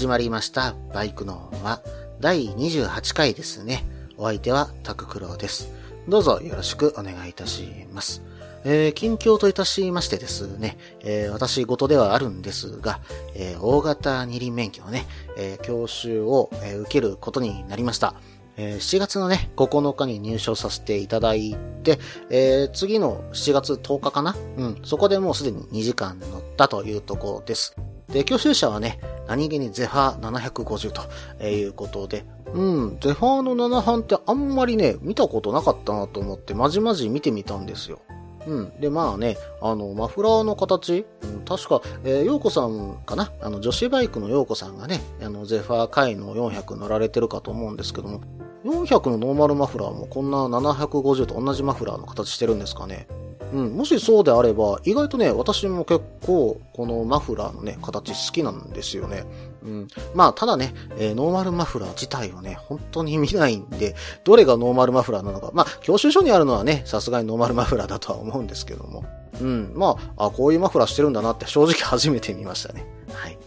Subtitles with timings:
[0.00, 0.74] 始まりました。
[0.94, 1.82] バイクのは
[2.20, 3.84] 第28回ですね。
[4.16, 5.70] お相手はタククロウです。
[6.08, 8.22] どうぞよろしくお願いいたします。
[8.64, 13.00] えー近況といたしましてですね、えー私事ではあるんですが、
[13.34, 15.04] えー大型二輪免許のね、
[15.36, 18.14] え教習を、え受けることになりました。
[18.56, 21.98] え7月のね、9日に入賞させていただいて、
[22.30, 24.34] え次の7月10日かな？
[24.56, 27.76] うん、そこでもうすでに2時間乗ったというところです。
[28.08, 28.98] で、教習車はね、
[29.30, 30.90] 何気にゼファー750
[31.38, 38.00] ということで、うん、ゼファーの7半ってあんまりね、見たことなかったなと思って、まじまじ見てみたんですよ。
[38.48, 38.80] うん。
[38.80, 43.30] で、まあね、あの、マフラーの形、うん、確か、えー、ヨーコさんかな？
[43.40, 48.22] あの、女子バイクのヨーコさんがね、あの、ゼファーカイの400乗られてるかと思うんですけども、
[48.64, 53.06] 400のノーマルマフラーもこんな750と同じマフラーの形してるんですかね？
[53.52, 59.24] うん、もしそうであれば、意外とね、私も結構、このマフラーのね、形好きなんですよね。
[59.62, 59.88] うん。
[60.14, 63.94] まあ、ただね、えーノーマルマフラー自体はね、本当に見ないんで、
[64.24, 65.50] どれがノーマルマフラーなのか。
[65.52, 69.04] まあ、教習所にあるのはね、さすがにノーマルマフラーだとは思うんですけども。
[69.40, 69.72] うん。
[69.74, 72.86] まあ、あ、こういうマフラーしてるんだなって正直初めて見ましたね。
[73.12, 73.38] はい。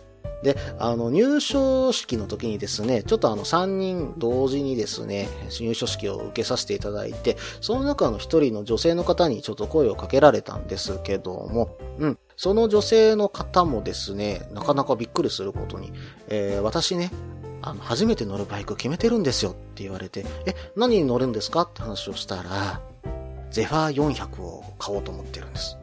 [0.43, 12.19] で、あの、入校式の時にですね、ちょっとあの、3人同時にですね、入賞式を受けさせていただいて、その中の一人の女性の方にちょっと声をかけられたんですけども、うん。
[12.35, 15.93] その女性の方もですね、なかなかびっくりすることに、
[16.27, 17.11] えー私ね、
[17.61, 22.81] あの、初めて乗るバイク決めてるんですよって言われて、え、何に乗るんですかって話をしたら、
[23.51, 25.77] ゼファー400を買おうと思ってるんです。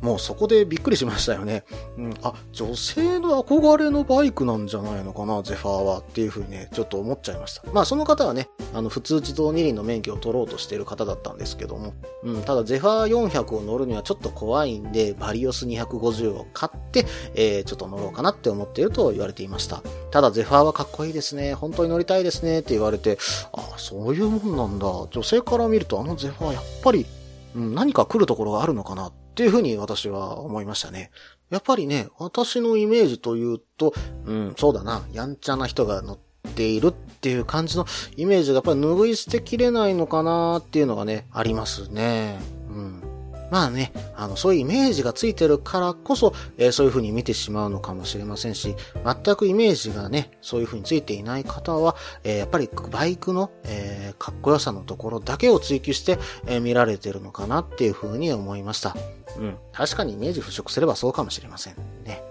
[0.00, 1.64] もうそこでびっくりしましたよね。
[1.96, 7.62] うん、あ、女性の憧れのバイクなんじゃないのかな、ゼファーはっていうふうにね、ちょっと思っちゃいました。
[7.72, 19.82] まあその方はね、あの、普通自動二輪の免許を取ろうとしている方だったんですけども、うん、ただゼファー400を乗るにはちょっと怖いんで、バリオス250を買って、えー、ちょっと乗ろうかなって思っていると言われていました。
[20.10, 21.54] ただゼファーはかっこいいですね。
[21.54, 23.18] 本当に乗りたいですねって言われて、
[23.52, 24.86] あ、そういうもんなんだ。
[25.10, 27.06] 女性から見るとあのゼファーやっぱり、
[27.54, 31.12] うん、何か来るところがあるのかなっていうふうに私は思いましたね。
[31.48, 33.94] やっぱりね、私のイメージというと、
[34.24, 36.18] うん、そうだな、やんちゃな人が乗っ
[36.56, 42.40] ているっていう感じのイメージがやっぱり拭い捨てきれないのかなっていうのがね、ありますね。
[42.68, 43.07] うん。
[43.50, 58.96] まあね、あの、そういうイメージがついてるからこそ、えーそういう風に見てしまうのかもしれませんし、全くイメージがね、そういう風についていない方は、えーやっぱりバイクの、えーかっこよさのところだけを追求して、えー見られてるのかなっていう風に思いました。
[59.38, 59.56] うん。
[59.72, 62.22] 確かにイメージ払拭すればそうかもしれませんね。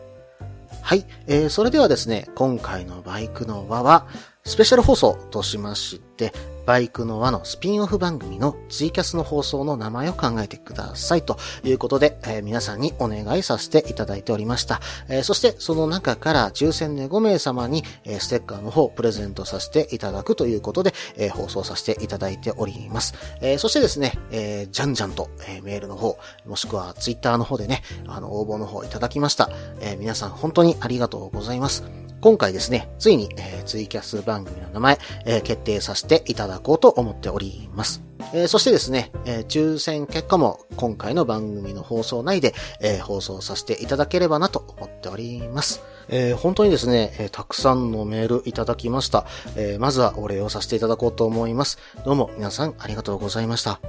[0.82, 1.06] はい。
[1.28, 4.08] えー、それではですね、今回のバイクの輪は、
[4.46, 6.32] スペシャル放送としまして、
[6.68, 14.82] バイクの輪のスピンオフ番組のツイキャスの放送の名前を考えてくださいということで、えー皆さんにお願いさせていただいておりました。
[15.08, 23.14] えーそしてその中から抽選で5名様に、えーステッカーの方をプレゼントさせていただくということで、え放送させていただいております。
[23.40, 29.50] えそしてですね、えじゃんじゃんと、えメールの方、もしくはツイッターの方でね、あの、応募の方いただきました。
[29.80, 32.07] え皆さん本当にありがとうございます。
[32.20, 38.02] 今回ですね、ついに、えーツイキャス番組の名前、えー決定させていただこうと思っております。
[38.34, 45.84] えーそしてですね、え抽選結果も今回の番組の放送内で、え放送させていただければなと思っております。
[46.10, 49.28] え本当にですね、えたくさんのメールいただきました。
[49.56, 51.78] えまずはお礼をさせていただこうと思います。
[52.04, 53.80] どうも皆さんありがとうございました。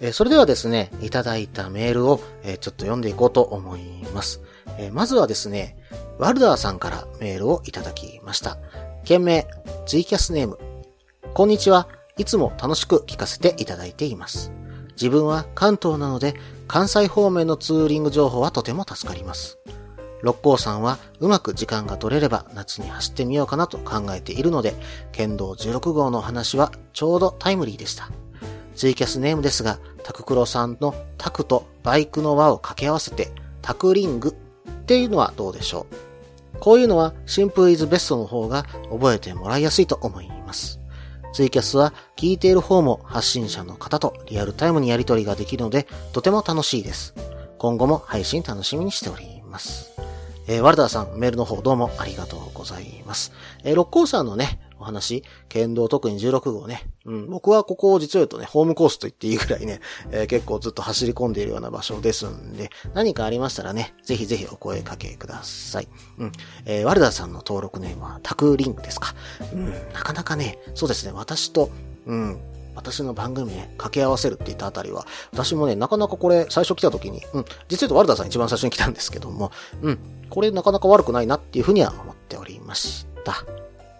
[0.00, 4.40] えそれではですね、いただいたメールを、えちょっと読んでいこうと思います。
[4.78, 5.76] えーまずはですね、
[6.18, 8.58] ワルダーさんからメールをいただきました。
[9.04, 9.46] 件名、
[9.86, 10.58] ツイキャスネーム。
[11.34, 11.88] こんにちは。
[12.16, 14.52] いつも楽しく聞かせていただいています。
[14.92, 16.34] 自分は関東なので、
[16.68, 19.58] 関西方面のツーリング情報はとても助かります。
[20.22, 24.74] 六甲山はうまく時間が取れれば夏に走ってみようかなと考えているので、
[25.10, 28.10] 県道16号の話はちょうどタイムリーでした。
[28.76, 34.36] ツイキャスネームですが、タククロさんのタクとバイクの輪を掛け合わせて、タクリング
[34.88, 35.86] っていうのはどうでしょ
[36.54, 40.80] うこういうのはシンプルイズベストの方が覚えてもらいやすいと思います。
[41.34, 47.14] ツイキャスは聞いている方も発信者の方とリアルタイムにやりとりができるのでとても楽しいです。
[47.58, 49.90] 今後も配信楽しみにしております。
[50.46, 53.32] えー、ワルダーさん、メールの方どうもありがとうございます。
[53.64, 56.86] えー、六甲山のね、お話、剣道特に16号ね。
[57.04, 59.80] うん、僕はここを実を言うとね、ホームコースと言っていいぐらいね、
[60.10, 65.88] えー、結構ずっと走り込んでいるような場所ですんで、何かありましたらね、ぜひぜひお声かけください。
[66.18, 66.32] うん。
[66.64, 69.14] えー、ワルダーさんの登録ネームはタクリンクですか。
[69.52, 71.70] うん、なかなかね、そうですね、私と、
[72.06, 72.38] うん、
[72.78, 79.50] 私の番組ね、掛け合わせるって言ったあたりは、私もね、なかなかこれ最初来た時に、うん、実はワルダーさん一番最初に来たんですけども、
[79.82, 79.98] うん、
[80.30, 83.44] これなかなか悪くないなっていうふうには思っておりました。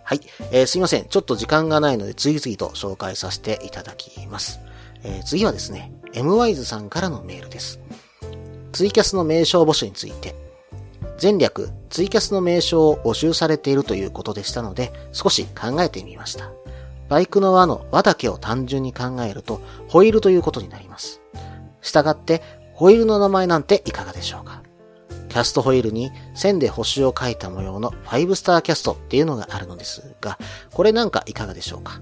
[0.08, 0.22] はい。
[0.52, 1.04] えー、すいません。
[1.04, 4.58] ちょっと時間がないので次々と紹介させていただきます。
[5.04, 7.78] えー、次はですね、MWISE さんからのメールです。
[8.72, 10.34] ツイキャスの名称募集について、
[11.20, 16.50] 前略、ツイキャスの名称を募集されているということでしたので、少し考えてみました。
[17.10, 21.20] バイクの輪の輪だけを単純に考えると、ホイールということになります。
[21.82, 24.57] したがって、ホイールの名前なんていかがでしょうか？
[25.38, 30.36] キャストホイールに線で星を描いた模様の5スターキャストっていうのがあるのですが、
[30.72, 32.00] これなんかいかがでしょうか？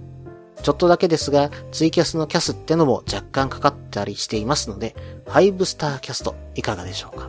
[0.62, 4.96] ちょっとだけですが、ツイキャスのキャスってのも若干かかったりしていますので、
[5.26, 7.28] 5スターキャストいかがでしょうか？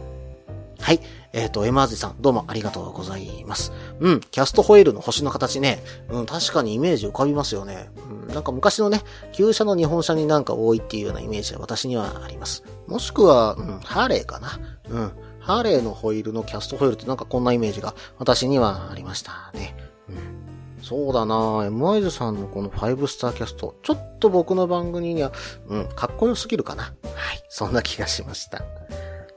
[0.80, 1.02] はい。
[1.34, 3.74] えっ、ー、と、エマーゼさん、どうもありがとうございます。
[4.00, 7.90] うん、キャストホイールの星の形ね、うん、確かにイメージ浮かびますよね。
[8.10, 9.02] うん、なんか昔のね、
[9.34, 12.64] 旧車の日本車になんか多いっていうようなイメージは私にはあります。
[12.88, 14.58] もしくは、うん、ハーレーかな。
[14.90, 15.12] うん、
[15.48, 19.78] ハーレーのホイールのキャストホイールってなんかこんなイメージが私にはありましたね。
[20.10, 20.84] うん。
[20.84, 25.32] そうだなエムアイズさんのこの5スターキャスト、ちょっと僕の番組には、
[25.70, 26.84] うん、かっこよすぎるかな。
[26.84, 26.94] はい、
[27.48, 28.62] そんな気がしました。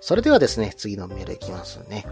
[0.00, 2.04] それではですね、次のメールいきますね。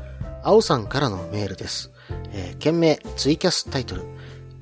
[0.44, 1.90] 青さんからのメールです。
[2.30, 4.04] えー、件名、ツイキャスタイトル。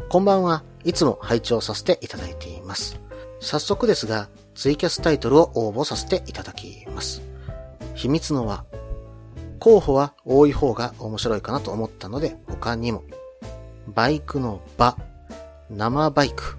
[0.08, 0.64] こんばんは。
[0.82, 2.98] いつも拝聴させていただいています。
[3.40, 7.20] 早速ですが、ツイキャスタイトルを応募させていただきます。
[7.94, 8.64] 秘密の輪。
[9.58, 13.04] 候補は多い方が面白いかなと思ったので、他にも、
[13.88, 14.96] バイクの場、
[15.70, 16.56] 生バイク、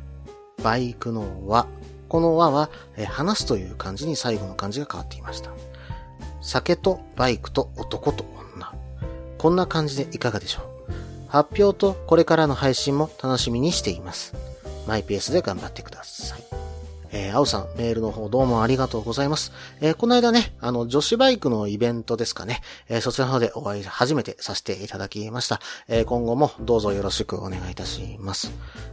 [0.64, 1.68] バイクの輪、
[2.10, 5.52] この輪は、え話すという漢字に最後の漢字が変わっていました。
[6.42, 8.74] 酒とバイクと男と女。
[9.38, 10.78] こんな感じでいかがでしょう
[11.28, 14.34] 発表とこれからの配信も楽しみにしています。
[14.88, 16.67] マイペースで頑張ってください。
[17.18, 19.52] えー、青さん、メールの方どうもありがとうございます。
[19.82, 25.60] えー、この間ね、あの、女子バイクのイベントですかね、えー、そちらの方でお会い初めてさせていただきました。
[25.88, 28.52] えー、今後もどうぞよろしくお願いいたします。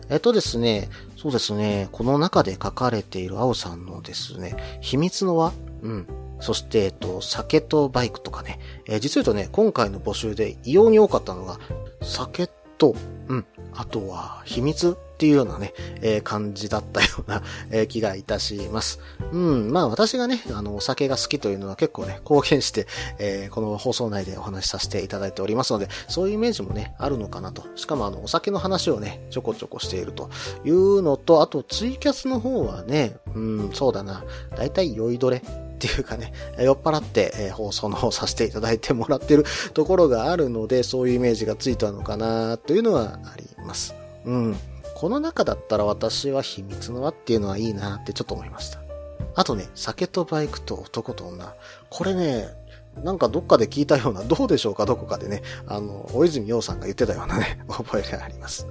[0.08, 0.88] えっ、とですね、
[1.18, 6.06] そうですね、この中で書かれている青さんのですね、秘密の輪うん。
[6.40, 11.58] そして、えっと、酒とバイクとかね、えー、実は言うとね、今回の募集で異様に多かったのが、
[12.00, 12.48] 酒
[12.78, 12.96] と、
[13.28, 15.72] うん、あとは、秘密っていうようなね、
[16.02, 18.98] えー、感じだったような、えー、気がいたします。
[19.32, 22.86] うん、まあ私がね、あの、お酒が好きというのは結構ね、貢献して、
[23.18, 27.64] えー、この放送内でお話しさせていただいておりますので、そういうイメージもね、あるのかなと。
[27.76, 30.30] しかもあの、お酒の話をね、ちょこちょこしていると
[30.64, 34.24] いうのと、あとツイキャスの方はね、うん、そうだな、
[34.56, 35.40] だいたい酔いどれっ
[35.78, 39.44] ていうかね、酔っ払って、え放送の方させていただいてもらってる
[39.74, 43.94] ところがあるので、そういうイメージがついたのかなというのはあります。
[44.24, 44.56] うん。
[45.04, 48.80] この中だったら私は秘密の輪っていうのはいいなってちょっと思いました。
[49.34, 51.54] あとね、酒とバイクと男と女。
[51.90, 52.48] これね、
[53.02, 58.66] なんかどっかで聞いたような、どうでしょうかどこかでね、あの、大泉洋さんが言ってたようなね、 覚えがあります。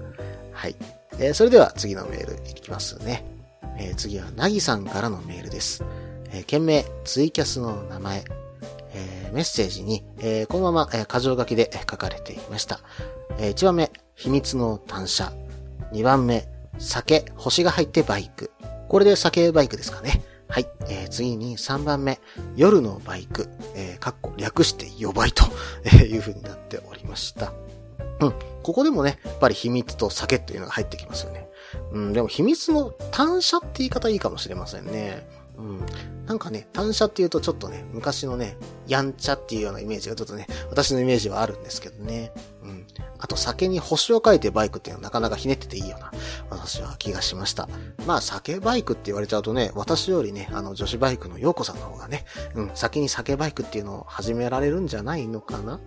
[0.52, 0.76] はい。
[1.20, 3.24] えー、それでは次のメールいきますね。
[3.78, 5.84] えー、次は、なぎさんからのメールです。
[6.32, 8.24] えー、件名、ツイキャスの名前、
[8.96, 12.80] えー、メッセージに、えー、このまま、えー、箇条書きで書かれていました。
[13.38, 15.32] えー、1番目、秘密の単車。
[15.94, 16.48] 2番目、
[16.80, 18.52] 酒、星が入ってバイク。
[18.90, 20.22] これで酒バイクですかね。
[20.50, 20.68] はい。
[20.90, 22.20] えー、次に3番目、
[22.56, 23.48] 夜のバイク。
[23.76, 25.46] えー、かっこ略して予売と
[26.04, 27.54] いう風になっておりました。
[28.20, 28.34] うん。
[28.64, 31.48] ここでもね、やっぱり秘密と酒というのが入ってきますよね。
[31.92, 35.28] うん、でも秘密の単車って言い方いいかもしれませんね。
[35.58, 35.86] うん。
[36.26, 38.58] なんかね、単車って言うとちょっとね、昔のね、
[38.88, 42.32] やんちゃっていうようなイメージがちょっとね、私のイメージはあるんですけどね。
[43.24, 46.12] あと酒に星を書いてバイクっていうのはなかなかひねってていいような、
[46.50, 47.70] 私は気がしました。
[48.06, 55.80] まあ酒バイクって言われちゃうとね、私よりね、あの女子バイクの陽子さんの方がね、うん、先に酒バイクっていうのを始められるんじゃないのかな？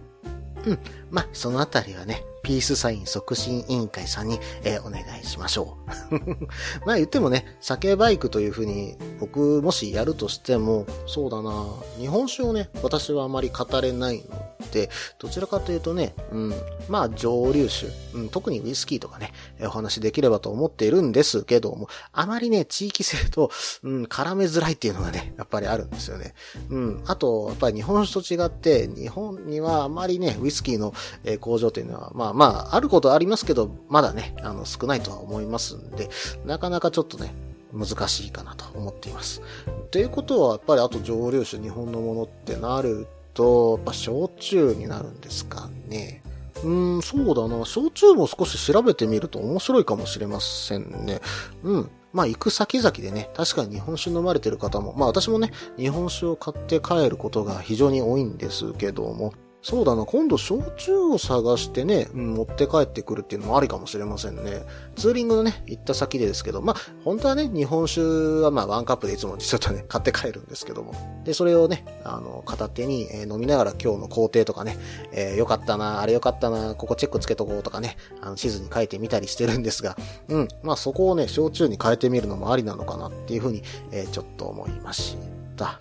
[0.64, 0.78] うん。
[1.10, 5.76] まあ、そのあたりはね、ピースサイン促進委員会さんに、えー、お願いしましょ
[6.10, 6.14] う。
[6.86, 11.66] まあ言ってもね、酒バイクという風に僕もしやるとしても、そうだな
[11.98, 16.54] 日本酒をね、私はあまり語れないので、どちらかというとね、うん、
[16.88, 19.32] まあ蒸留酒、うん、特にウイスキーとかね、
[19.62, 23.50] お話できればと思っているんですけども、あまりね、地域性と、
[23.82, 26.34] うん、絡めづらいっていうのがね、やっぱりあるんですよね。
[26.70, 30.94] うん、あと、やっぱり日本酒と違って、日本にはあまりね、ウイスキーの
[31.24, 36.08] え工場というのは、まあまあ、あることありますけど、まだね、あの、少ないとは思いますんで、
[36.44, 37.34] なかなかちょっとね、
[37.72, 39.42] 難しいかなと思っています。
[39.90, 46.22] ということは、やっぱりあと蒸留酒日本のものってなると、やっぱ焼酎になるんですかね。
[46.62, 47.64] うーん、そうだな。
[47.64, 51.20] 焼酎も少し調べてみると面白いかもしれませんね。
[51.62, 51.90] うん。
[52.12, 59.34] まあ行く先々でね、確かに日本酒飲まれてる方も、まあ私もね、日本酒を買って帰ることが非常に多いんですけども、
[59.68, 64.62] そうだな、今度焼酎を探してね、持って帰ってくるっていうのもありかもしれませんね。
[64.94, 68.00] ツーリングのね、行った先でですけど、まあ、本当はね、日本酒
[68.44, 70.94] はまあ、ワンカップでいつも実はね、 買って帰るんですけども。
[71.24, 74.78] で、それをね、あの、片手に、え、飲みながら今日の工程とかね、
[75.10, 79.96] えー、よかったな、あれよかったな、ここチェックつけとこうとかね、あの、地図に書いてみたりしてるんですが、
[80.28, 85.16] うん、まあ、そこをね、焼酎に変えてみるのもありなのかなっていうふうに、えー、ちょっと思いまし
[85.56, 85.80] た。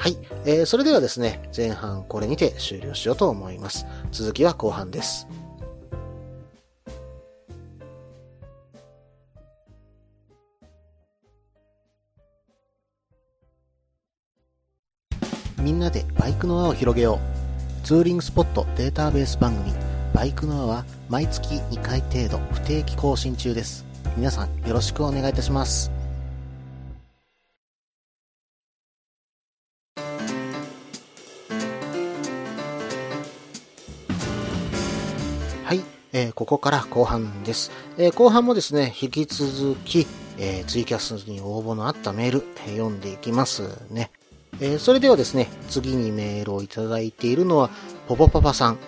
[0.00, 0.16] はい。
[0.46, 3.84] えー、それではですね、前半これにて終了しようと思います。
[4.10, 5.28] 続きは後半です。
[15.58, 17.20] みんなでバイクの輪を広げよ
[17.84, 17.86] う。
[17.86, 19.74] ツーリングスポットデータベース番組、
[20.14, 23.84] バイクの輪は毎月2回程度不定期更新中です。
[24.16, 25.99] 皆さんよろしくお願いいたします。
[35.70, 37.70] はいえー、ここから後半です。
[37.96, 40.04] えー、後半もですね、引き続き、
[40.36, 44.10] えー、ツイキャスに応募のあったメール、え読んでいきますね。
[44.60, 47.70] えそれではですね、次にメールをいただいているのは、
[48.08, 48.78] ポポパパさん。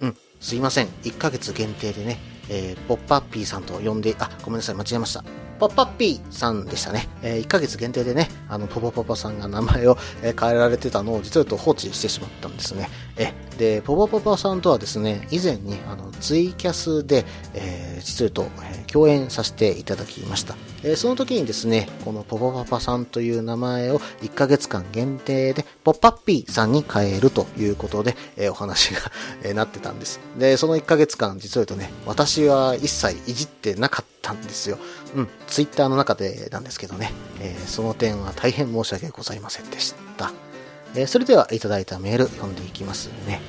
[0.00, 0.86] うん、すいません。
[1.02, 5.41] 1ヶ月限定でね、えポッパッピーさんと呼んで、あ、ごめんなさい、間違えました。
[5.62, 7.08] パパッピーさんでしたね。
[7.22, 12.88] えー、1ヶ月限定でね、あの、ポポパパさんが名前を、え変えられてたのを実は言うと放置してしまったんですね。
[13.16, 20.56] え、で、ポポパパさんとはですね、以前に、あの、ツイキャスで、えー、実は言うと、え、共演させていただきました。
[20.82, 29.00] えー、その時にですね、このポポパパさんという名前を1ヶ月間限定で、ポッパッピーさんに変えるということで、えー、お話が
[29.44, 30.20] えなってたんです。
[30.38, 34.78] で、その1ヶ月間、実は言うとね、私は一切いじってなかったんですよ。
[35.14, 40.32] うん、ツイッターの中でなんですけどね、えー、その点は大変申し訳ございませんでした。
[40.94, 43.40] え、それではいただいたメール読んでいきますね。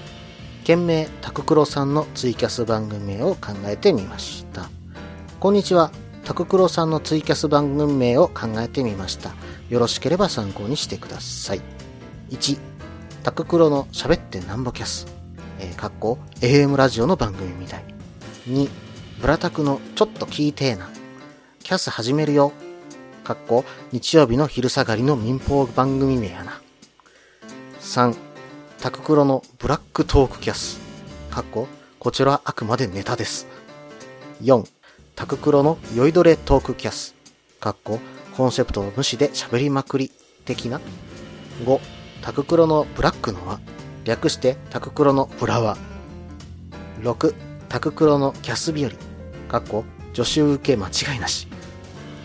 [0.64, 4.70] 件名、タククロさんのツイキャス番組を考えてみました。
[5.40, 6.03] こんにちは。
[6.26, 9.34] タククロさんのツイキャス番組名を考えてみました。
[9.70, 11.62] よろしければ参考にしてください。
[12.30, 12.58] 1、
[13.24, 15.06] タククロの喋ってなんぼキャス。
[15.60, 17.84] えー、かっこ AM ラジオの番組みたい。
[18.48, 18.70] 2、
[19.20, 20.90] ブラタクのちょっと聞いてえな。
[21.62, 22.54] キャス始めるよ。
[23.26, 26.62] かっこ日曜日の昼下がりの民放番組名やな。
[27.82, 28.16] 3、
[28.80, 30.80] タククロのブラックトークキャス。
[31.30, 31.68] かっこ
[32.00, 33.48] こちらはあくまでネタです。
[34.42, 34.66] 4、
[35.16, 37.16] タククロの酔いどれトークキャス。
[37.60, 38.00] かっこ
[38.36, 40.12] コンセプトを無視で喋りまくり
[40.44, 40.82] 的な。
[41.66, 41.80] 5、
[42.22, 43.60] タククロのブラックの輪。
[44.06, 47.04] 略してタククロのブラワー。
[47.04, 47.36] 6、
[47.70, 48.92] タククロのキャス日和。
[49.48, 51.48] かっこ助手受け間違いなし。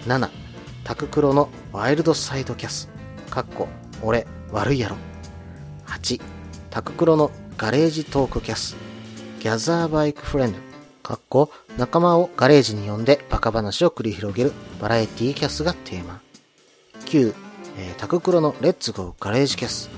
[0.06, 0.30] 7、
[0.82, 2.88] タククロのワイルドサイドキャス。
[3.28, 3.68] かっこ
[4.02, 4.96] 俺悪いやろ。
[5.86, 6.20] 8、
[6.70, 8.76] タククロのガレージトークキャス。
[9.40, 10.67] ギャザーバイクフレンド。
[11.08, 16.20] かっこ、仲間をガレージに呼んでバカ話を繰り広げるバラエティキャスがテーマ。
[17.06, 17.34] 9、
[17.78, 19.88] えー、タククロのレッツゴーガレージキャス。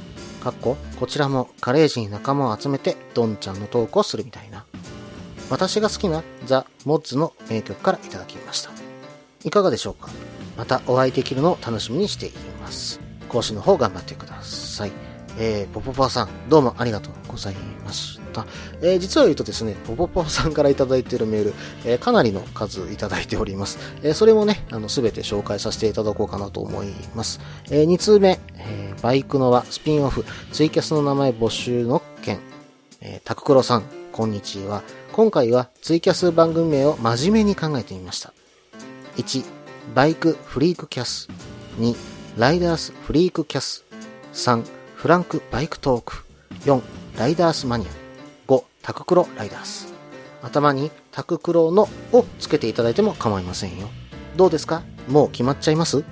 [0.41, 4.65] かっこ、こちらもガレージに仲間を集めてドンちゃんのトークをするみたいな。
[5.51, 8.71] 私が好きなザ・モッズの名曲からいただきました。
[9.43, 10.11] いかがでしょうか？
[10.57, 13.01] またお会いできるのを楽しみにしています。
[13.29, 14.93] 講師の方頑張ってください。
[15.39, 18.20] えー、ポポパさん、どうもありがとうございました。
[18.83, 23.79] えー、実は言うとですね、ポポパさんからいただいているメール、えー、かなりの数いただいております。
[24.03, 27.41] えー、それもね、あの、すべて紹介させていただこうかなと思います。
[27.71, 32.41] え、2通目、え、バイクの輪、スピンオフ、ツイキャスの名前募集の件、
[33.01, 34.83] えー、タククロさん、こんにちは。
[35.13, 38.33] 今回はツイキャス番組名を真面目に考えてみました。
[39.17, 39.45] 1、
[39.95, 41.29] バイクフリークキャス。
[41.79, 41.95] 2、
[42.39, 43.85] ライダースフリークキャス。
[44.33, 46.25] 3、フランクバイクトーク。
[46.65, 46.81] 4、
[47.19, 48.00] ライダースマニア。
[48.83, 49.93] タククロライダース。
[50.43, 53.89] 頭にタククロのをつけていただいても構いませんよ。
[54.37, 54.83] どうですか？
[55.09, 56.03] もう決まっちゃいます？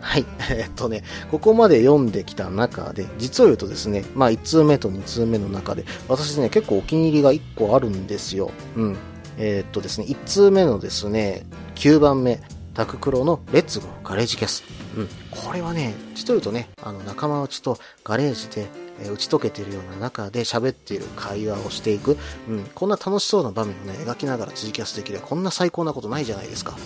[0.00, 0.24] はい。
[0.50, 8.50] えっとね、ここまで読んできた中で、実を言うとですね、まあ1通目と2通目の中で、私ね、結構お気に入りが1個あるんですよ。
[8.76, 8.96] うん。
[9.38, 11.44] えー、っとですね、1通目のですね、
[11.76, 12.40] 9番目、
[12.74, 14.64] タククロのレッツゴーガレージキャス。
[14.96, 15.08] うん。
[15.30, 18.66] これはね、実を言うとね、あの仲間内とガレージで、
[19.02, 22.16] え、打ち解けてるような中で喋っている会話をしていく。
[22.48, 22.64] うん。
[22.74, 26.76] こんな楽しそうな場面をね、描きながら辻キャスできればこんな最高なことないじゃないですか。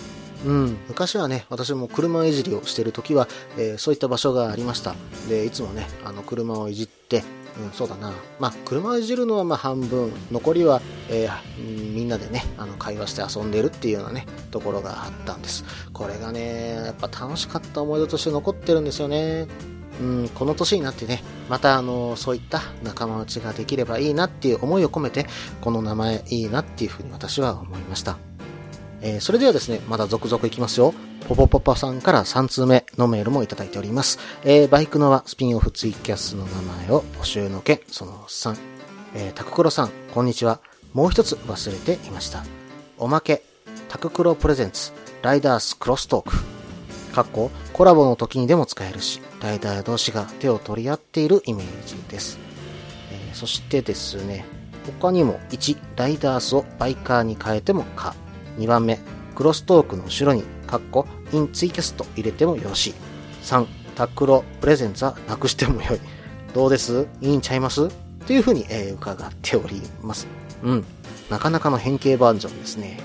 [0.45, 3.27] うん、昔はね、私も車いじりをしてる時は、
[3.57, 4.95] えー、そういった場所がありました。
[5.29, 7.23] で、いつもね、あの、車をいじって、
[7.63, 8.13] うん、そうだな。
[8.39, 15.63] まあ、車をいじるのはま半分、残りは、えー、みんなでね、あの、会話して遊んでるっていうようなね、ところがあったんです。
[15.93, 19.47] これがね、やっぱ楽しかった思い出として残ってるんですよね。
[20.01, 25.27] うん、この年になってね、またあの、そういった仲間内ができればいいなっていう思いを込めて、
[25.61, 28.17] この名前いいなっていうふうに私は思いました。
[29.01, 30.93] えー、それではですね、まだ続々いきますよ。
[31.27, 34.17] ポポポポさんから3通目のメールもいただいております。
[34.43, 38.57] えー、バイクのはスピンオフツイキャスの名前を募集の件、その3。
[39.13, 40.59] えー、タククロさん、こんにちは。
[40.93, 42.43] もう一つ忘れていました。
[42.97, 43.43] おまけ、
[43.87, 46.61] タククロプレゼンツ、ライダースクロストーク。
[47.13, 52.37] かっこ、コラボの時にでも使えるし、ライダー同士が手を取り合っているイメージです。
[53.11, 54.45] えー、そしてですね、
[55.01, 58.13] 他にも1、ライダースをバイカーに変えてもか。
[58.59, 58.99] 2番目、
[59.33, 62.93] クロストークの後ろに、カッコ、インツイキャスト入れてもよし。
[63.41, 65.99] 3、タックロ、プレゼンツはなくしてもよい。
[66.53, 67.07] どうです？
[67.19, 67.85] いいんちゃいます？
[67.85, 67.89] っ
[68.27, 70.27] ていうふうに、えー、伺っております。
[70.61, 70.85] うん。
[71.31, 72.99] なかなかの変形バージョンですね。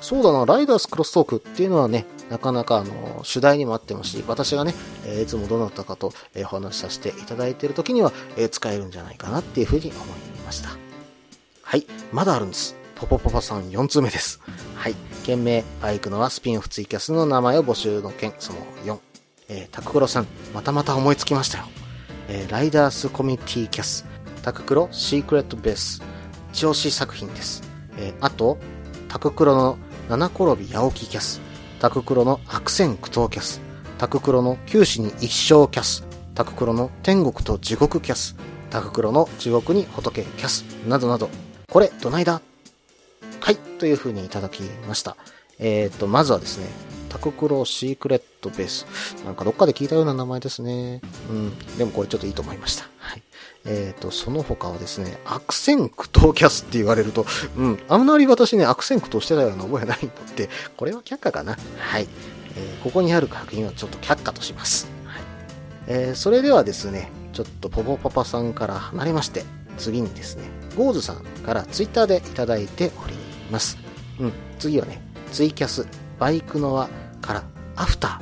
[0.00, 10.08] そうだな、ライダースクロストークっていうのはね、なかなかあの、主題にもあってますし、私がね、えー、いつもどなたかと、えー、お話しさせていただいている時には、えー、使えるんじゃないかなっていうふうに思い
[10.44, 10.70] ました。
[11.62, 12.76] はい、まだあるんです。
[12.94, 14.40] ポポポポさん4通目です。
[14.74, 14.94] はい。
[15.24, 18.98] 件名、バイクのはスピンオフツイキャスの名前を募集の件、その4。
[19.48, 21.64] えー、タククロさん、またまた思いつきましたよ。
[22.28, 24.06] えー、ライダースコミュニティキャス、
[24.42, 26.02] タククロシークレットベース、
[26.52, 27.62] 一押し作品です。
[27.98, 28.58] えー、あと、
[29.08, 29.78] タククロの
[30.08, 31.40] 七転び八起きキャス、
[31.78, 33.60] タククロの悪戦苦闘キャス、
[33.98, 38.36] タククロの九死に一生キャス、タククロの天国と地獄キャス、
[38.70, 41.28] タククロの地獄に仏キャス、などなど、
[41.68, 42.40] これ、どないだ？
[43.40, 45.16] はい、という風にいただきました。
[45.58, 46.66] えっ、ー、と、まずはですね、
[47.08, 48.86] タククロシークレットベース。
[49.24, 51.00] なんかどっかで聞いたような名前ですね。
[51.30, 51.76] うん。
[51.78, 52.84] でもこれちょっといいと思いました。
[52.98, 53.22] はい。
[53.66, 57.26] えっ、ー、と、その他はですね、悪戦苦闘キャスって言われると、
[57.56, 57.78] うん。
[57.88, 61.56] あんまり私ね、悪戦苦闘してたような覚えないので、これは却下かな。
[61.78, 62.08] はい。
[62.56, 64.88] えー、ここにある確認はちょっと却下とします。
[65.04, 65.22] はい。
[65.88, 69.44] えー、それではですね、ちょっとポポパパさんから離れまして、
[69.78, 70.44] 次にですね、
[70.76, 73.14] ゴーズさんからツイッターでいただいており
[73.50, 73.78] ます。
[74.20, 74.32] うん。
[74.58, 75.00] 次はね、
[75.32, 75.86] ツイキャス、
[76.18, 76.88] バイクの輪
[77.20, 78.20] からアフタ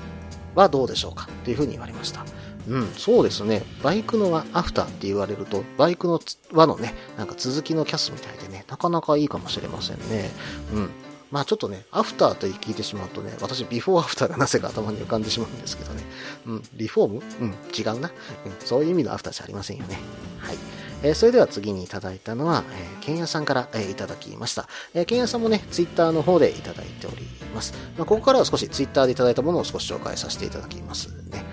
[0.54, 2.24] ーはどうでしょうかというふうに言われました。
[2.68, 3.62] うん、そうですね。
[3.83, 6.20] バイクの輪アフターって言われると、バイクの
[6.53, 10.31] 輪のね、なんか続きのキャスみたいでね、なかなかいいかもしれませんね。
[10.72, 10.90] うん。
[11.31, 16.03] まあちょっとね、アフターと聞いてしまうとね、私ビフォーアフターがなぜか頭に浮かんでしまうんですけどね。
[16.46, 17.22] うん、リフォーム？
[17.40, 18.09] うん、違うな。
[18.09, 19.98] うん、そういう意味のアフターじゃありませんよね。
[20.38, 20.57] はい。
[21.03, 24.68] えー、それでは次にいただいたのは、えー、ケンヤさんから、えー、いただきました。
[24.94, 27.74] えー、ケンヤさんもね、ツイッターの方でいただいております。
[27.98, 31.44] まあ、ここからは少しツイッターでいただいたものを少し紹介させていただきますね。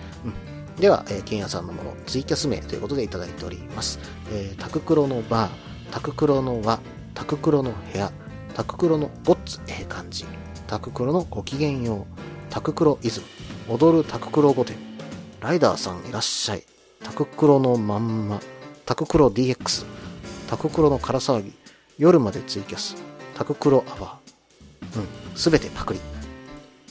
[0.81, 3.99] では、えー、ケンヤさんのもの、ツイキャス名ということでいただいております。
[4.31, 5.51] えー、タククロのバー、
[5.91, 6.79] タククロの輪、
[7.13, 8.11] タククロの部屋、
[8.55, 10.25] タククロのごっつええ感じ、
[10.65, 13.21] タククロのご機嫌よう、タククロイズ
[13.67, 14.79] ム、踊るタククロ御殿、
[15.39, 16.63] ライダーさんいらっしゃい、
[17.03, 18.39] タククロのまんま、
[18.87, 19.85] タククロ DX、
[20.49, 21.53] タククロの空騒ぎ、
[21.99, 22.95] 夜までツイキャス、
[23.35, 24.99] タククロアワー。
[24.99, 25.99] うん、すべてパクリ。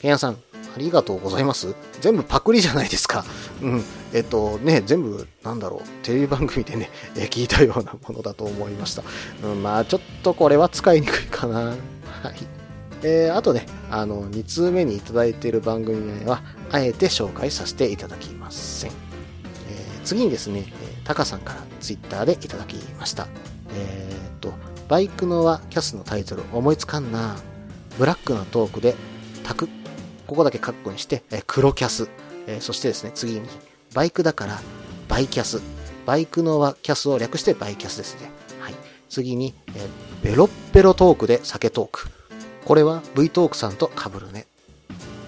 [0.00, 0.36] ケンヤさん、
[0.74, 1.74] ありがとうございます。
[2.00, 3.24] 全部パクリじゃないですか。
[3.62, 3.84] うん。
[4.12, 9.02] えっとね、全部、なんだろう、テレビ番組でね、え 聞いたようなものだと思いました。
[9.42, 11.60] うん、まあちょっとこれは使いにくいかな。
[12.22, 12.36] はい。
[13.02, 18.90] えー、あとね、あの、2通目にいただいている番組名は、あえて紹介させていただきません。
[18.90, 20.70] えー、次にですね、
[21.04, 23.26] タカさんからツイッターでいただきました。
[23.74, 24.52] えー、っと、
[24.88, 27.36] バイクの輪キャスのタイトル思いつかんな
[27.98, 28.94] ブラックなトークで、
[29.44, 29.68] タク、
[30.30, 32.08] ここだけカッコにして、え黒キャス、
[32.46, 33.48] え、そしてですね、次に、
[33.94, 34.60] バイクだから、
[35.08, 35.60] バイキャス。
[36.06, 38.30] バイクの輪キャスを略してバイキャスですね。
[38.60, 38.74] はい。
[39.08, 42.08] 次に、えー、ベロッベロトークで酒トーク。
[42.64, 44.46] これは V トークさんと被るね。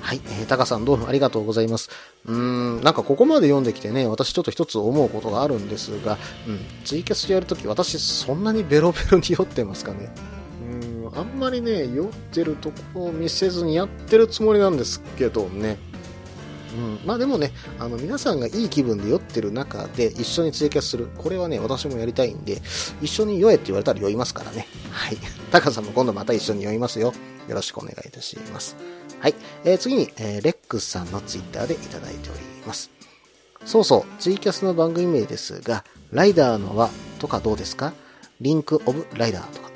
[0.00, 0.20] はい。
[0.24, 1.90] えー、タカさんどうもありがとうございます。
[2.26, 2.36] うー
[2.80, 10.14] ん、なんかここまで読んできてね、私ちょっと一つ思うことがあるんですが、うん、ツイキャスやるとき私そんなにベロベロに酔ってますかね。
[11.14, 15.76] あんまりね、酔ってるとこを見せずにやってるつもりなんですけどね。
[16.74, 21.10] うん、まあでもね、あの皆さんがいい気分で酔ってる中で一緒にツイキャスする。
[21.18, 22.62] これはね、私もやりたいんで、
[23.02, 24.66] 一緒に酔えって言われたら酔いますからね。
[24.90, 25.18] はい。
[25.50, 27.12] タカさんも今度また一緒に酔いますよ。
[27.46, 28.76] よろしくお願いいたします。
[29.20, 29.34] はい。
[29.64, 32.90] えー、次に、えー、レックスさんのツイッターでいただいております。
[33.66, 37.92] そうそう、ツイキャスの番組名ですが、ライダーの輪とかどうですか？
[38.40, 39.71] リンクオブライダーとか。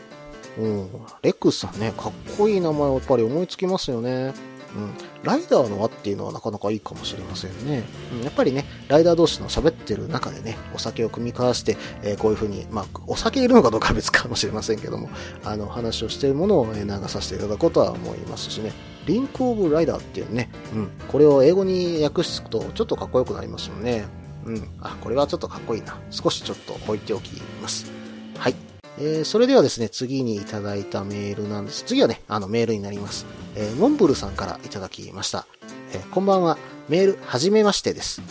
[0.58, 0.90] うん、
[1.22, 4.34] レックスさんね、かっこいい名前をやっぱり思いつきますよね。
[4.76, 7.84] うん、ライダーの輪っていうのはなかなかいいかもしれませんね。
[8.12, 15.08] うん、やっぱりね、ライダー同士の喋ってる中でね、お酒を酌み交わして、えー、こういう風に、まあ、お酒いるのかどうかは別かもしれませんけども、
[15.44, 18.72] あの、話をしているものを流させていただこうとは思いますしね。
[19.06, 24.04] リンクオブライダーっていうね、うん、これを英語に訳すとちょっとかっこよくなりますよね。
[24.44, 25.98] うん、あ、これはちょっとかっこいいな。
[26.10, 27.90] 少しちょっと置いておきます。
[28.36, 28.75] はい。
[28.98, 31.84] えー、それではですね、次にいただいたメールなんです。
[31.84, 33.26] 次はね、あのメールになります。
[33.54, 35.46] えー、モンブルさんからいただきました。
[35.92, 36.58] えー、こんばんは。
[36.88, 38.22] メール、はじめましてです。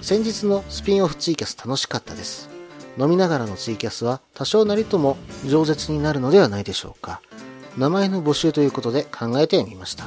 [0.00, 2.50] 先日のスピンオフツイキャス楽しかったです。
[2.98, 7.20] 飲みながらのツイキャスは多少なりとも饒舌になるのではないでしょうか。
[7.78, 10.04] 名前の募集ということで考えてみました。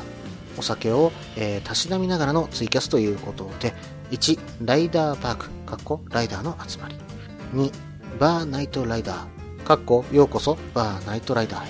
[0.57, 3.73] お酒を、えー、たしなみながらのツイキャスということで、
[4.11, 6.95] 1、ライダーパーク、かっこライダーの集まり。
[7.53, 7.71] 2、
[8.19, 9.34] バーナイトライダー、
[9.65, 11.69] かっこようこそバーナイトライダーへ。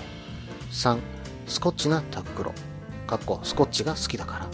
[0.69, 0.99] 3、
[1.47, 2.51] スコッチなタックロ、
[3.08, 4.47] かっこスコッチが好きだから。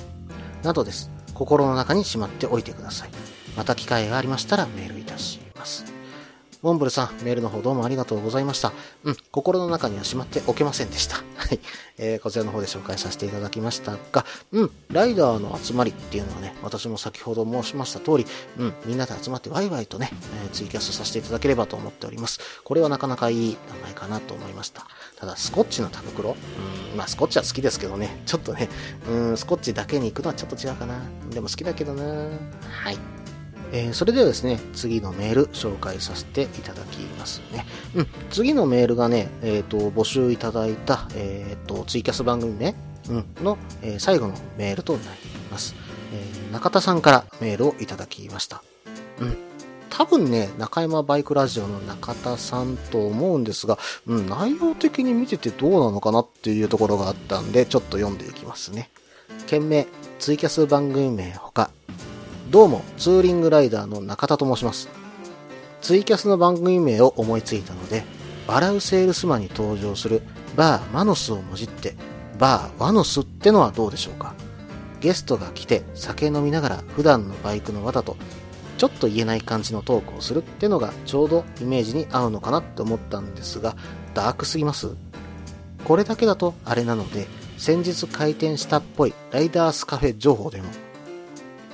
[0.62, 1.10] などです。
[1.34, 3.10] 心の中にしまっておいてください。
[3.58, 6.01] また機会がありましたらメールいたします。
[6.62, 8.72] モンブルさん、メールの方どうもありがとうございました。
[9.04, 11.16] うん、心の中にはしまっておけませんでした。
[11.36, 11.60] はい。
[11.98, 18.28] えー、こちらの方で紹介させていただきましたが、うん、ライダーの集まりっていうのはね、私も先ほど申しました通り、
[18.60, 20.12] うん、みんなで集まってワイワイとね、
[20.44, 22.40] えー、ツイキャスさせていただければと思っております。
[22.64, 24.86] これはなかなかいい名前かなと思いました。
[25.20, 26.36] ただ、スコッチのタ袋
[26.92, 28.70] うん、まあ、スコッチは好きですけどね、ちょっとね、
[29.10, 31.02] うん、スコッチだけに行くのはちょっと違うかな。
[31.32, 33.31] でも好きだけどなはい。
[33.72, 37.66] えー、それではですね、次のメール紹介させていただきますね。
[37.96, 42.76] うん、次のメールがね、えっ、ー、と、募集いただいた、えっ、ー、と、ツイキャス番組ね、
[43.10, 45.08] うん、の、え最後のメールとなり
[45.50, 45.76] ます。
[46.14, 48.62] え中田さんからメールをいただきました。
[49.20, 49.38] うん。
[49.90, 58.90] 多分ね、中山バイクラジオの中田さんと思うんですが、うん、内容的に見ててどうなのかなっていうところがあったんで、ちょっと読んでいきますね。
[59.48, 59.88] 件名、
[60.20, 61.72] ツイキャス番組名ほか、
[62.52, 64.90] どうも、ツーリングライダーの中田と申します。
[65.80, 68.04] ツイキャスの番組名を思いついたので、
[68.46, 70.22] 笑うセールスマンに登場する
[70.58, 71.96] バーマノスをもじって、
[72.38, 74.36] バーワノスってのはどうでしょうか
[75.00, 78.18] ゲストが来て酒飲みながら普段のバイクの技と
[78.78, 83.78] ちょっと言えない感じのトークをするってのがちょうどイメージに合うのかなって思ったんですが、
[84.14, 84.90] ダークすぎます
[85.86, 90.68] これだけだとあれなので、先日開店したっぽいライダースカフェ情報でも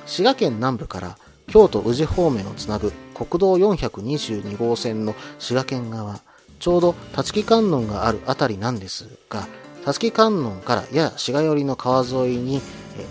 [0.08, 1.18] 滋賀県南部から
[1.48, 6.22] 京都宇治方面をつなぐ国道422号線の滋賀県側、
[6.60, 9.48] ちょうど立木観音があるあたりなんですが、
[9.86, 12.62] 立木観音からやや滋賀寄りの川沿いに、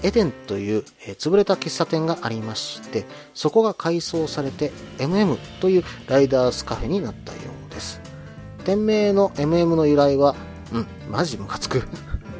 [0.03, 0.85] エデンという
[1.19, 7.39] 潰れた喫茶店がありまして、そこが改装されて MM というライダースカフェになったよ
[7.71, 8.01] うです。
[8.65, 10.35] 店名の MM の由来は、
[10.73, 11.85] うん、マジムカつく。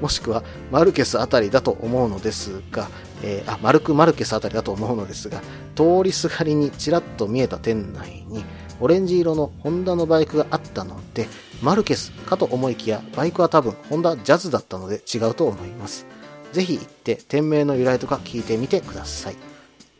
[0.01, 2.89] もしくはマルケスあたりだと思うのですが、
[3.27, 5.43] えー、あ、マルク・マルケスあたりだと思うのですが、
[5.75, 8.45] 通りすがりにちらっと見えた店内に、
[8.81, 11.27] オレンジ色のホンダのバイクがあったので、
[11.61, 16.07] マルケスかと思いきや、バイクは多分ホンダジャズだったので違うと思います。
[16.53, 19.37] ぜひ行って店名の由来とか聞いてみてください。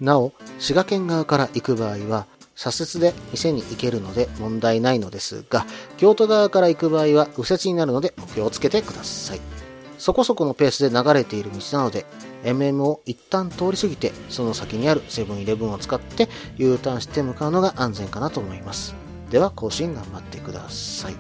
[0.01, 9.56] なお、滋賀県側から行く場合は、左折で店に行けるので問題ないのですが、京都側から行く場合は右折になるのでお気をつけてください。
[9.99, 12.07] そこそこのペースで流れている道なので、
[12.45, 18.95] MM を一旦通り過ぎて、その先にあるセブンイレブンを使って U ターンして向かうのが安全かなと思います。
[19.31, 21.15] では、更新頑張ってください。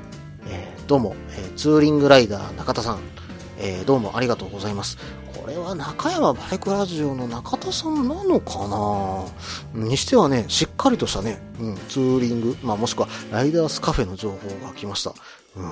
[0.48, 3.00] えー、どうも、えー、ツーリングライダー中田さん、
[3.58, 4.98] えー、どうもありがとうございます。
[5.34, 8.66] これは中山バイクラジオの中田さんなのか
[9.74, 9.86] な？
[9.88, 15.12] にしてはね、しっかりとしたね、うん、ツーリング、まあもしくはライダースカフェの情報が来ました。
[15.56, 15.70] うん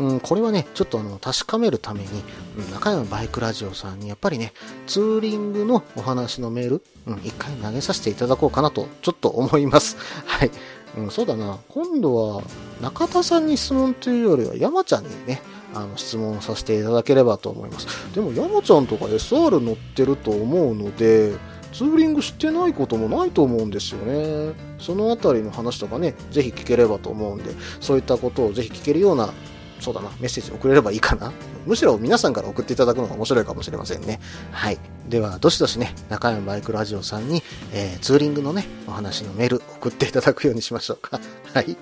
[0.00, 2.08] うん、これはね、ちょっとあの、確かめるために、
[2.56, 4.54] うん、中山バイクラジオさんにやっぱりね、
[4.86, 9.98] ツーリングのお話のメール、うん、一回投げさせていただこうかなと、ちょっと思います。
[10.24, 10.50] はい。
[10.96, 11.58] うん、そうだな。
[11.68, 12.42] 今度は、
[12.80, 15.42] 中田さんに質問というよりは、山ちゃんにね、
[15.74, 17.86] あの、質問させていただければと思います。
[18.14, 21.34] でも、山ちゃんとか SR 乗ってると思うので、
[21.74, 24.54] ツーリングしてないこともないと思うんですよね。
[24.78, 29.32] そのあたりの話とかね、ぜひ聞ければと思うんで、そういったことをぜひ聞けるような
[29.80, 31.32] そうだな、メッセージ送れればいいかな。
[31.66, 34.20] むしろ皆さんから送っていただくのが面白いかもしれませんね。
[34.52, 34.78] はい。
[35.08, 41.20] では、どしどしね、中山バイクロラジオさんに、えー、ツーリングのね、お話のメール送っていただくようにしましょうか。
[41.52, 41.76] はい。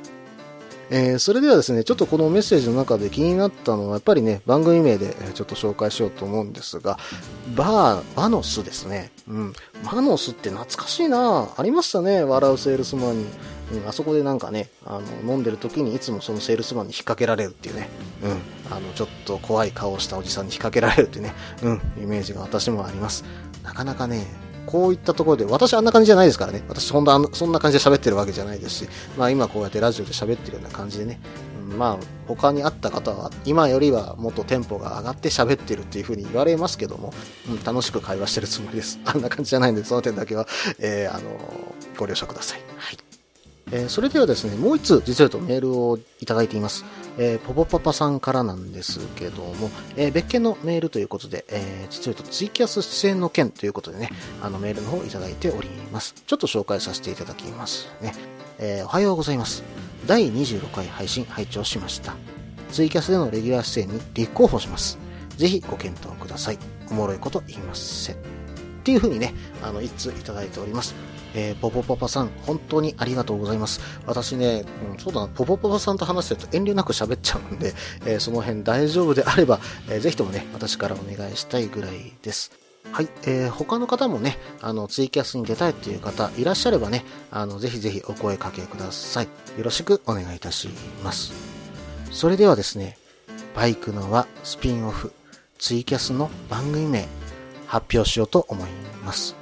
[0.91, 6.99] えー、それではですね、ちょっとこのメッセージの中で気になったのは、やっぱりね、番組名でちょっと紹介しようと思うんですが、
[7.55, 9.13] バー、バノスですね。
[9.29, 9.53] うん。
[9.85, 13.27] バノスって懐かしいなありましたね、笑うセールスマンに。
[13.72, 17.88] うん、あそこでなんかね、あの、飲んでる時にいつもそのセールスマンに引っ掛けられるっていうね、
[18.22, 18.31] うん。
[18.74, 23.24] あの、ちょっと怖い顔をしたおじさんに引っ掛けられるっていうね、うん、イメージが私もあります。
[23.62, 24.26] なかなかね、
[24.68, 26.62] こういったところで、私あんな感じじゃないですからね。
[26.68, 31.20] 私ほんとそんな感じで喋ってるわけじゃないですし、まあ今こうやってラジオで喋ってるような感じでね、
[31.70, 37.14] うん、まあ他にあった方は今よりはもっとテンポが上がって喋ってるっていう風に言われますけども、
[37.48, 38.98] うん、楽しく会話してるつもりです。
[39.07, 40.46] あんな感じじゃないんで、その点だけは、
[40.78, 42.61] えー、あのー、ご了承ください。
[42.76, 43.08] はい。
[43.70, 46.85] えー、それではですね、もう一通実はとメールをいただいています。
[47.18, 54.11] えー、ポポパパさんからなんですけども、えー、別件のメールということで、えー、実はとツイキャス出演の件ということでね、
[54.42, 56.14] あのメールの方いただいております。
[56.26, 58.14] ちょっと紹介させていただきますね。
[58.59, 59.62] えー、おはようございます。
[60.07, 62.14] 第26回配信拝聴しました。
[62.70, 64.98] ツイキャスでのレギュラー出演に立候補します。
[65.37, 66.59] ぜひご検討ください。
[66.90, 68.16] おもろいこと言いません。
[68.16, 68.18] っ
[68.85, 70.94] ていう風にね、あの、一通いただいております。
[71.35, 73.81] えー、ポポパパさん、本当にありがとうございます。
[74.07, 77.75] 私ね、うん、そうだな、ポポパパさんと話してると遠慮なく喋っちゃうんで、
[78.07, 82.53] えー、その辺大丈夫であれば、えー、ぜひともね、私からお願いしたいぐらいです。
[82.93, 89.25] はい、えー、他の方もね、あの、ツイキャスに出たいっていう方いらっしゃればね、あの、ぜひぜひお声かけください。
[89.25, 89.31] よ
[89.64, 90.69] ろしくお願いいたし
[91.05, 91.33] ます。
[92.11, 92.97] それではですね、
[93.55, 95.12] バイクのはスピンオフ、
[95.59, 97.07] ツイキャスの番組名、
[97.67, 98.71] 発表しようと思い
[99.05, 99.38] ます。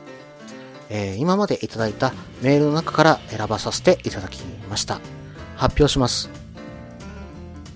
[0.91, 5.01] えー、今までいただいたメールの中から選ばさせていただきました。
[5.57, 6.31] 発表します。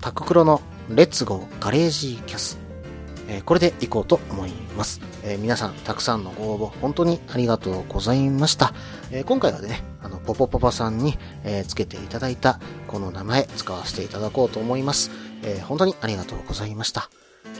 [0.01, 2.57] タククロのレッツゴーガレージキャス。
[3.27, 4.99] えー、これでいこうと思います。
[5.23, 8.73] えー、皆さん、たくさんのご応募、本当にありがとうございました。
[9.11, 15.11] え、今回はね、あの、ポポポパさんに、えつけていただいた、この名前、使わせていただこうと思います。
[15.43, 17.09] え本当にありがとうございました。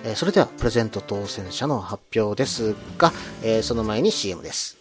[0.03, 4.80] えそれでは、プレゼント当選者の発表ですが、えその前に CM です。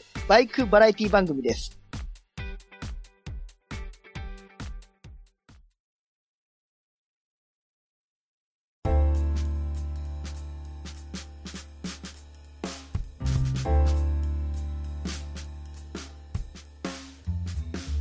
[0.31, 1.77] バイクバラエティ番組です。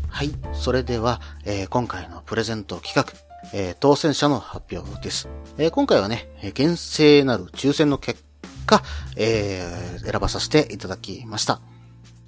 [0.09, 0.31] はい。
[0.53, 3.13] それでは、えー、今回のプレゼント企画、
[3.53, 5.29] えー、当選者の発表です。
[5.59, 8.23] えー、今回はね、厳正なる抽選の結
[8.67, 8.85] 果、
[9.17, 11.61] えー、選ばさせていただきました。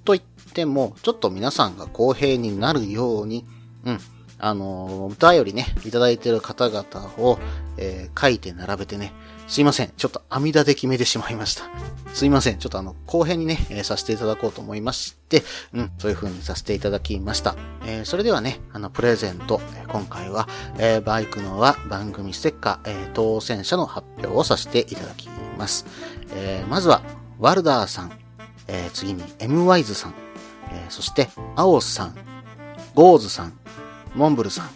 [0.03, 3.45] と言っても、ちょっと皆さんが公平になるように、
[3.85, 3.99] うん、
[4.39, 7.39] あの、お便りね、いただいてる方々を、
[7.77, 9.13] えー、書いて並べてね、
[9.47, 9.93] すいません。
[9.95, 11.69] ちょっと網立て決めてしまいました。
[12.13, 12.59] すいません。
[12.59, 17.55] ちょっとあの、後編にね、えー、させていただこうと思いまして、うん、そういう風にさせていただきました。
[17.85, 25.85] えー、それではね、あの、プレゼント、え今回は、えー、バイクの輪番組ステッカー、えー、当選者の発表をさせていただきます。
[26.31, 27.01] えー、まずは、
[27.39, 28.22] ワルダーさん、
[28.67, 30.13] えー、次に M ワイズさん、
[30.71, 32.15] えー、そしてアオスさん、
[32.95, 33.53] ゴーズさん、
[34.15, 34.69] モンブルさん、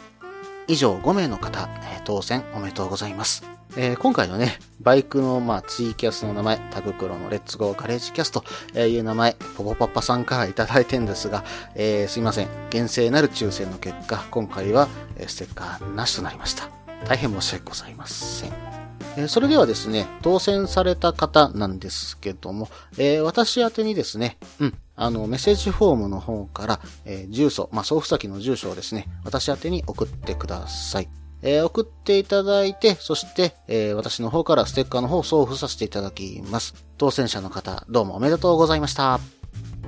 [0.67, 3.43] 以上5名の方、えー、当選おめでとうございます。
[3.75, 8.43] えー、今回のね、バイクの、まあ、ツイキャスの名前、タククロのレッツゴーガレージキャスと
[8.79, 11.43] いう名前、ポポパッパさんからいただいてんですが、
[11.75, 12.47] えー、すいません。
[12.71, 14.87] 厳正なる抽選の結果、今回は、
[15.27, 16.69] ステッカーなしとなりました。
[17.05, 18.76] 大変申し訳ございません。
[19.17, 31.09] えそれではですね、当選された方なんですけども、えー、私宛にですね、うん、あの、メッセージフォームの方から、えー、住所、まあ、送付先の住所をですね、私宛に送ってください。
[31.41, 36.73] えー、送っていただいて、そして、え、私の方からステッカーの方を送付させていただきます。
[36.97, 39.36] 当選者の方、どうもおめでとうございました。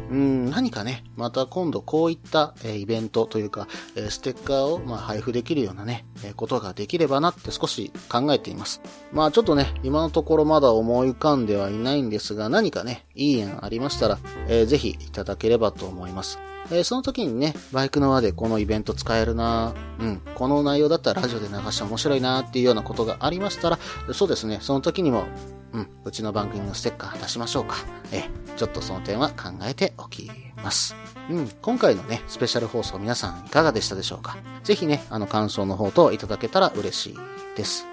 [0.10, 8.82] うん、何かね、また今度こういった、えイベントというか、えステッカーをま配布できるようなね、えことができればなって少し考えています。
[9.12, 16.40] まあちょっとね、今のところまだ思い浮かんではいないんですが、何かね、いい縁ありましたら、えーぜひいただければと思います。
[16.72, 23.80] えーその時にね、バイクの輪でこのイベント使えるなうん、この内容だったらラジオで流して面白いなっていうようなことがありましたら、
[24.14, 25.26] そうですね、その時にも、
[25.74, 27.76] うん、うちの番組のステッカー出しましょうか。
[28.12, 30.30] えーちょっとその点は考えておき
[30.62, 30.94] ます。
[31.30, 37.16] うん、今回のね、スペシャル放送皆さんいかがでしたでしょうかぜひね、あの感想の方といただけたら嬉しい
[37.56, 37.86] です。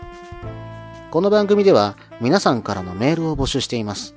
[1.13, 4.16] この番組では皆さんからのメールを募集しています。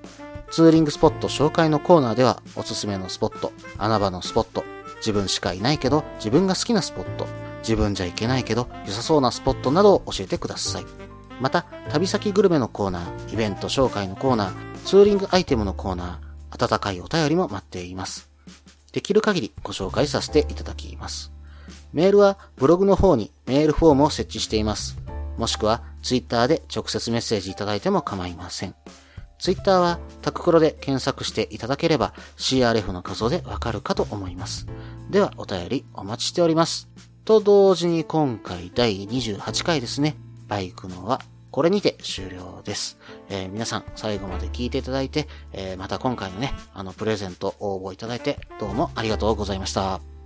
[0.52, 4.64] ツーリングスポット紹介のコーナーではおすすめのスポット、穴場のスポット、
[4.98, 7.28] 自分しかいないけど自分が好きなスポット、
[7.60, 10.86] 自分じゃいけないけど良さそうなスポットなどを教えてください。
[11.40, 18.30] また、旅先グルメのコーナー、イベント紹介のコーナー、ツーリングアイテムのコーナー、温かいお便りも待っています。
[18.92, 21.32] できる限りご紹介させていただきます。
[21.94, 24.98] メールはブログの方にメールフォームを設置しています。
[25.38, 28.76] もしくはツイッターで直接メッセージいただいても構いません。
[29.39, 34.67] ツイッターはタククロで検索していただければ CRF の画像でわかるかと思います。
[35.10, 36.89] ではお便りお待ちしております。
[37.25, 40.15] と同時に今回第28回ですね。
[40.47, 41.21] バイクのは
[41.52, 42.97] これにて終了です。
[43.30, 50.19] えー皆さん最後まで聞いていただいて、えーまた今回のね、あのプレゼント応募いただいてどうもありがとうございました。